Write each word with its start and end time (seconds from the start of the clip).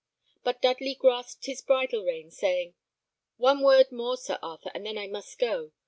But 0.43 0.63
Dudley 0.63 0.95
grasped 0.95 1.45
his 1.45 1.61
bridle 1.61 2.03
rein, 2.03 2.31
saying, 2.31 2.73
"One 3.37 3.61
word 3.61 3.91
more, 3.91 4.17
Sir 4.17 4.39
Arthur, 4.41 4.71
and 4.73 4.83
then 4.83 4.97
I 4.97 5.05
must 5.05 5.37
go. 5.37 5.73